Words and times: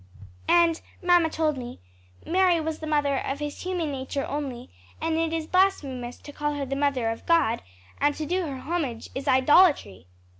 "And 0.47 0.81
mamma 1.03 1.29
told 1.29 1.57
me 1.59 1.79
Mary 2.25 2.59
was 2.59 2.79
the 2.79 2.87
mother 2.87 3.17
of 3.19 3.37
his 3.37 3.61
human 3.61 3.91
nature 3.91 4.25
only, 4.25 4.71
and 4.99 5.15
it 5.15 5.31
is 5.31 5.45
blasphemous 5.45 6.17
to 6.17 6.31
call 6.33 6.53
her 6.55 6.65
the 6.65 6.75
mother 6.75 7.11
of 7.11 7.27
God; 7.27 7.61
and 7.99 8.15
to 8.15 8.25
do 8.25 8.47
her 8.47 8.61
homage 8.61 9.09
is 9.13 9.27
idolatry." 9.27 10.07